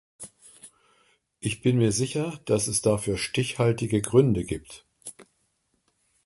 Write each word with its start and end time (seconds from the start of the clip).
Ich 1.39 1.61
bin 1.61 1.77
mir 1.77 1.91
sicher, 1.91 2.39
dass 2.45 2.65
es 2.67 2.81
dafür 2.81 3.19
stichhaltige 3.19 4.01
Gründe 4.01 4.45
gibt. 4.45 4.87